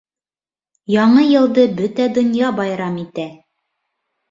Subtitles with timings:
[0.93, 3.29] Яңы йылды бөтә донья байрам иттә